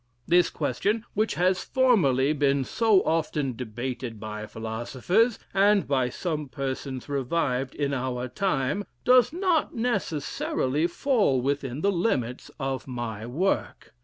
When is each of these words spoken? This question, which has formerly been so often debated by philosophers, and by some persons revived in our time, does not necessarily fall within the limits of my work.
This 0.27 0.49
question, 0.49 1.05
which 1.13 1.35
has 1.35 1.63
formerly 1.63 2.33
been 2.33 2.63
so 2.63 3.03
often 3.03 3.55
debated 3.55 4.19
by 4.19 4.47
philosophers, 4.47 5.37
and 5.53 5.87
by 5.87 6.09
some 6.09 6.49
persons 6.49 7.07
revived 7.07 7.75
in 7.75 7.93
our 7.93 8.27
time, 8.27 8.83
does 9.05 9.31
not 9.31 9.75
necessarily 9.75 10.87
fall 10.87 11.39
within 11.39 11.81
the 11.81 11.91
limits 11.91 12.49
of 12.59 12.87
my 12.87 13.27
work. 13.27 13.93